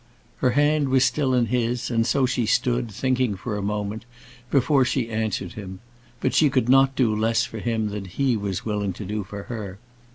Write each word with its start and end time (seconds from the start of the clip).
Her 0.37 0.49
hand 0.57 0.89
was 0.89 1.05
still 1.05 1.35
in 1.35 1.45
his, 1.45 1.91
and 1.91 2.07
so 2.07 2.25
she 2.25 2.47
stood, 2.47 2.89
thinking 2.89 3.35
for 3.35 3.55
a 3.55 3.61
moment 3.61 4.05
before 4.49 4.83
she 4.83 5.11
answered 5.11 5.51
him. 5.53 5.79
But 6.21 6.33
she 6.33 6.49
could 6.49 6.67
not 6.69 6.95
do 6.95 7.15
less 7.15 7.45
for 7.45 7.59
him 7.59 7.89
than 7.89 8.05
he 8.05 8.35
was 8.35 8.65
willing 8.65 8.93
to 8.93 9.05
do 9.05 9.23
for 9.23 9.43
her. 9.43 9.77